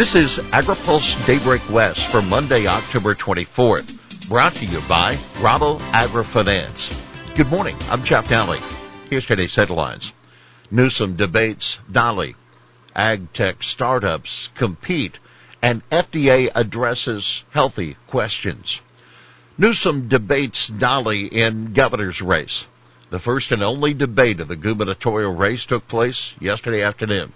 [0.00, 7.36] This is AgriPulse Daybreak West for Monday, October 24th, brought to you by Rabo AgriFinance.
[7.36, 8.58] Good morning, I'm Jeff Daly.
[9.10, 10.14] Here's today's headlines.
[10.70, 12.34] Newsom debates Dahle.
[12.96, 15.18] Ag tech startups compete
[15.60, 18.80] and FDA addresses healthy questions.
[19.58, 22.66] Newsom debates Dahle in governor's race.
[23.10, 27.34] The first and only debate of the gubernatorial race took place yesterday afternoon.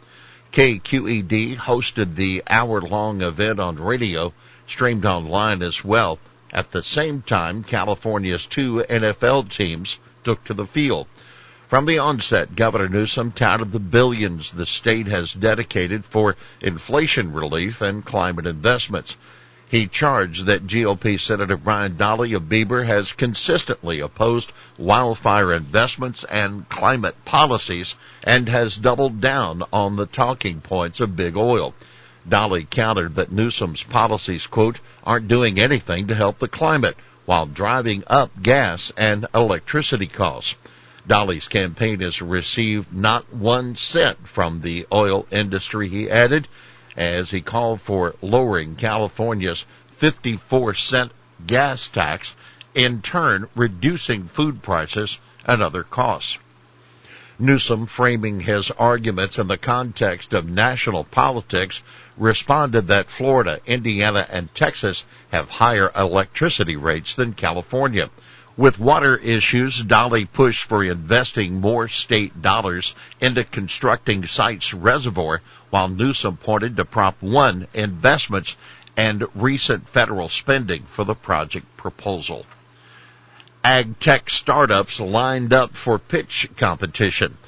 [0.54, 4.32] KQED hosted the hour-long event on radio,
[4.68, 6.20] streamed online as well.
[6.52, 11.08] At the same time, California's two NFL teams took to the field.
[11.68, 17.80] From the onset, Governor Newsom touted the billions the state has dedicated for inflation relief
[17.80, 19.16] and climate investments.
[19.70, 26.68] He charged that GOP Senator Brian Dahle of Bieber has consistently opposed wildfire investments and
[26.68, 31.74] climate policies and has doubled down on the talking points of big oil.
[32.28, 38.04] Dahle countered that Newsom's policies, quote, aren't doing anything to help the climate while driving
[38.06, 40.56] up gas and electricity costs.
[41.08, 46.48] Dahle's campaign has received not one cent from the oil industry, he added
[46.96, 51.12] as he called for lowering California's 54 cent
[51.46, 52.36] gas tax,
[52.74, 56.38] in turn reducing food prices and other costs.
[57.38, 61.82] Newsom, framing his arguments in the context of national politics,
[62.16, 68.08] responded that Florida, Indiana, and Texas have higher electricity rates than California.
[68.56, 75.88] With water issues, Dahle pushed for investing more state dollars into constructing Sites Reservoir, while
[75.88, 78.56] Newsom pointed to Prop 1 investments
[78.96, 82.46] and recent federal spending for the project proposal.
[83.64, 87.38] Ag tech startups lined up for pitch competition.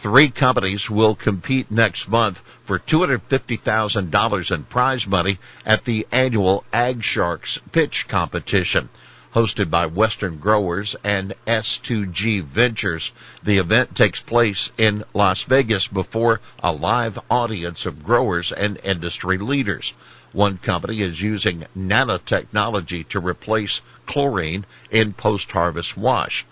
[0.00, 7.04] Three companies will compete next month for $250,000 in prize money at the annual Ag
[7.04, 8.88] Sharks pitch competition
[9.36, 13.12] hosted by Western Growers and S2G Ventures.
[13.42, 19.36] The event takes place in Las Vegas before a live audience of growers and industry
[19.36, 19.92] leaders.
[20.32, 26.46] One company is using nanotechnology to replace chlorine in post-harvest wash.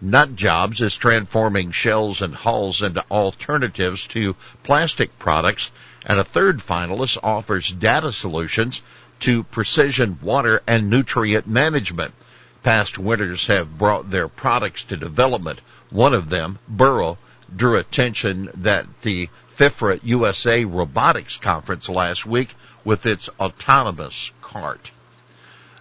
[0.00, 5.72] Nut Jobs is transforming shells and hulls into alternatives to plastic products,
[6.06, 8.80] and a third finalist offers data solutions
[9.18, 12.14] to precision water and nutrient management.
[12.62, 15.60] Past winners have brought their products to development.
[15.88, 17.16] One of them, Burro,
[17.54, 22.54] drew attention that the FIRA USA Robotics Conference last week
[22.84, 24.90] with its autonomous cart.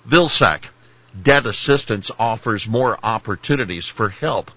[0.08, 0.66] Vilsack,
[1.22, 4.52] debt assistance offers more opportunities for help.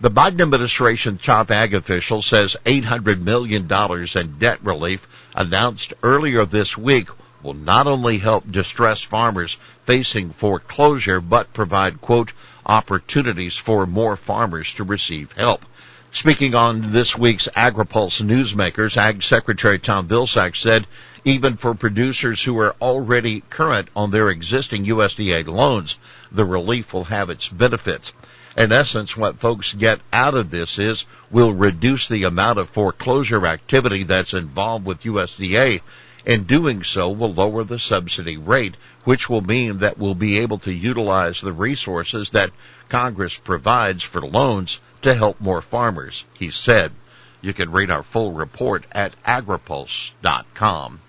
[0.00, 6.78] The Biden administration top ag official says $800 million in debt relief announced earlier this
[6.78, 7.08] week
[7.42, 12.32] will not only help distressed farmers facing foreclosure, but provide, quote,
[12.66, 15.64] opportunities for more farmers to receive help.
[16.12, 20.86] Speaking on this week's AgriPulse Newsmakers, Ag Secretary Tom Vilsack said
[21.24, 25.98] even for producers who are already current on their existing USDA loans,
[26.32, 28.12] the relief will have its benefits.
[28.56, 33.46] In essence, what folks get out of this is we'll reduce the amount of foreclosure
[33.46, 35.82] activity that's involved with USDA
[36.26, 40.58] and doing so will lower the subsidy rate, which will mean that we'll be able
[40.58, 42.50] to utilize the resources that
[42.88, 46.92] Congress provides for loans to help more farmers, he said.
[47.40, 51.00] You can read our full report at agripulse.com.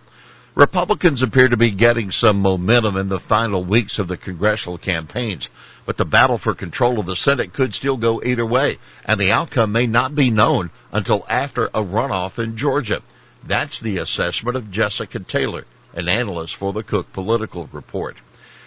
[0.56, 5.48] Republicans appear to be getting some momentum in the final weeks of the congressional campaigns,
[5.86, 9.30] but the battle for control of the Senate could still go either way, and the
[9.30, 13.02] outcome may not be known until after a runoff in Georgia.
[13.44, 15.64] That's the assessment of Jessica Taylor,
[15.94, 18.16] an analyst for the Cook Political Report.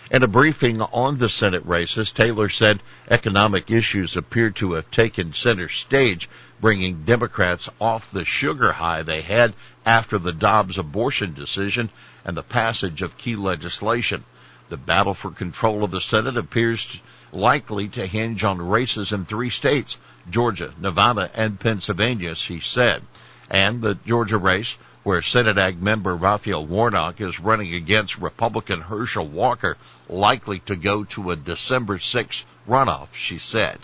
[0.09, 5.33] In a briefing on the Senate races, Taylor said economic issues appear to have taken
[5.33, 6.29] center stage,
[6.61, 9.53] bringing Democrats off the sugar high they had
[9.85, 11.89] after the Dobbs abortion decision
[12.23, 14.23] and the passage of key legislation.
[14.69, 17.01] The battle for control of the Senate appears
[17.33, 19.97] likely to hinge on races in three states,
[20.29, 23.01] Georgia, Nevada, and Pennsylvania, she said.
[23.49, 29.25] And the Georgia race, where Senate Ag member Raphael Warnock is running against Republican Herschel
[29.25, 29.77] Walker,
[30.09, 33.79] likely to go to a December 6 runoff, she said.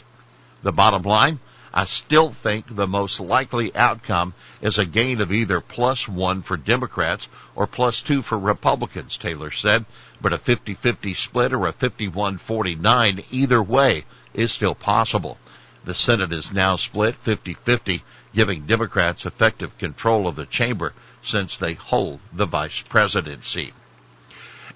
[0.63, 1.39] The bottom line,
[1.73, 6.57] I still think the most likely outcome is a gain of either plus one for
[6.57, 9.85] Democrats or plus two for Republicans, Taylor said.
[10.19, 14.03] But a 50-50 split or a 51-49 either way
[14.33, 15.37] is still possible.
[15.85, 18.01] The Senate is now split 50-50,
[18.35, 20.91] giving Democrats effective control of the chamber
[21.23, 23.73] since they hold the vice presidency.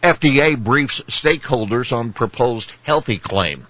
[0.03, 3.67] FDA briefs stakeholders on proposed healthy claim.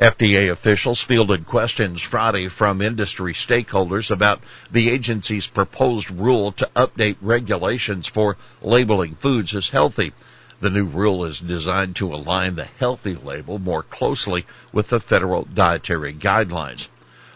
[0.00, 4.40] FDA officials fielded questions Friday from industry stakeholders about
[4.70, 10.12] the agency's proposed rule to update regulations for labeling foods as healthy.
[10.60, 15.44] The new rule is designed to align the healthy label more closely with the federal
[15.44, 16.88] dietary guidelines.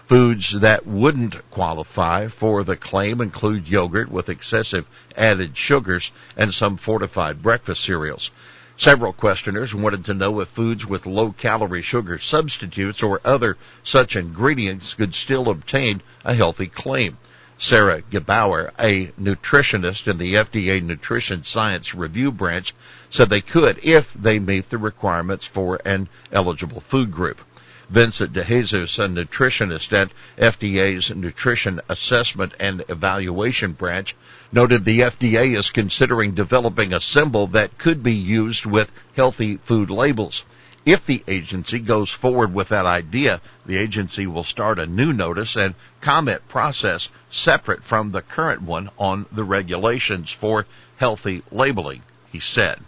[0.07, 4.87] Foods that wouldn't qualify for the claim include yogurt with excessive
[5.17, 8.31] added sugars and some fortified breakfast cereals.
[8.77, 14.15] Several questioners wanted to know if foods with low calorie sugar substitutes or other such
[14.15, 17.17] ingredients could still obtain a healthy claim.
[17.57, 22.75] Sarah Gebauer, a nutritionist in the FDA Nutrition Science Review Branch,
[23.09, 27.41] said they could if they meet the requirements for an eligible food group.
[27.91, 34.15] Vincent DeJesus, a nutritionist at FDA's Nutrition Assessment and Evaluation Branch,
[34.51, 39.91] noted the FDA is considering developing a symbol that could be used with healthy food
[39.91, 40.45] labels.
[40.87, 45.57] If the agency goes forward with that idea, the agency will start a new notice
[45.57, 50.67] and comment process separate from the current one on the regulations for
[50.97, 52.03] healthy labeling,
[52.33, 52.81] he said.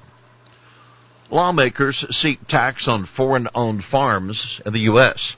[1.28, 5.34] Lawmakers seek tax on foreign owned farms in the U.S.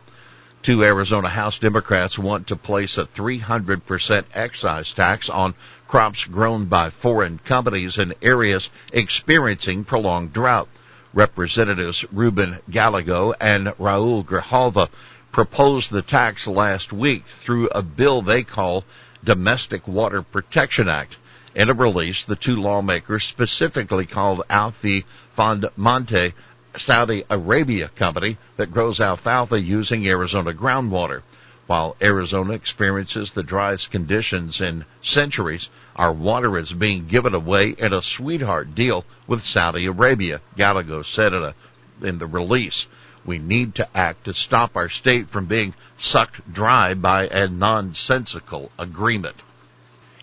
[0.60, 5.54] Two Arizona House Democrats want to place a 300% excise tax on
[5.86, 10.68] crops grown by foreign companies in areas experiencing prolonged drought.
[11.14, 14.90] Representatives Ruben Gallego and Raul Grijalva
[15.32, 18.84] proposed the tax last week through a bill they call
[19.24, 21.16] Domestic Water Protection Act.
[21.54, 25.04] In a release, the two lawmakers specifically called out the
[25.36, 26.34] Fondomonte
[26.76, 31.22] Saudi Arabia company that grows alfalfa using Arizona groundwater.
[31.66, 37.92] While Arizona experiences the driest conditions in centuries, our water is being given away in
[37.92, 41.54] a sweetheart deal with Saudi Arabia, Gallego said in, a,
[42.02, 42.86] in the release.
[43.24, 48.70] We need to act to stop our state from being sucked dry by a nonsensical
[48.78, 49.36] agreement.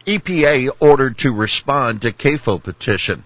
[0.08, 3.24] EPA ordered to respond to CAFO petition.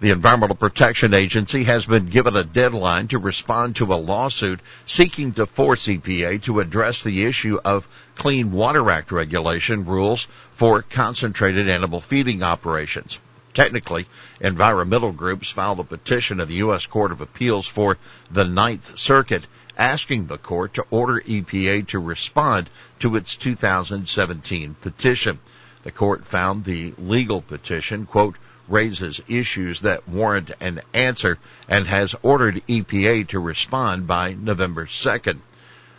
[0.00, 5.34] The Environmental Protection Agency has been given a deadline to respond to a lawsuit seeking
[5.34, 7.86] to force EPA to address the issue of
[8.16, 13.18] Clean Water Act regulation rules for concentrated animal feeding operations.
[13.52, 14.06] Technically,
[14.40, 16.86] environmental groups filed a petition at the U.S.
[16.86, 17.98] Court of Appeals for
[18.30, 25.38] the Ninth Circuit asking the court to order EPA to respond to its 2017 petition.
[25.84, 28.36] The court found the legal petition, quote,
[28.68, 31.36] raises issues that warrant an answer
[31.68, 35.40] and has ordered EPA to respond by November 2nd.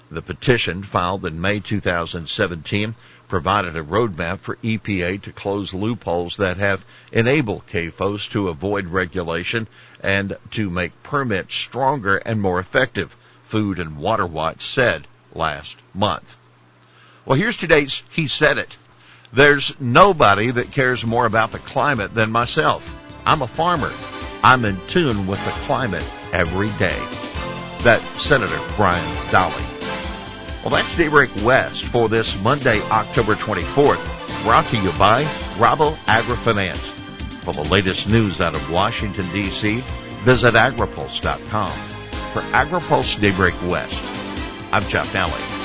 [0.10, 2.96] The petition filed in May 2017
[3.28, 9.68] provided a roadmap for EPA to close loopholes that have enabled CAFOs to avoid regulation
[10.02, 16.38] and to make permits stronger and more effective, Food and Water Watch said last month.
[17.24, 18.78] Well, here's today's He Said It.
[19.36, 22.96] There's nobody that cares more about the climate than myself.
[23.26, 23.92] I'm a farmer.
[24.46, 26.98] I'm in tune with the climate every day.
[27.84, 30.64] That Senator Brian Dahle.
[30.64, 35.24] Well, that's Daybreak West for this Monday, October 24th, brought to you by
[35.58, 36.92] Rabo AgriFinance.
[37.44, 39.82] For the latest news out of Washington, D.C.,
[40.24, 41.72] visit agripulse.com.
[41.72, 44.02] For AgriPulse Daybreak West,
[44.72, 45.65] I'm Jeff Nalley.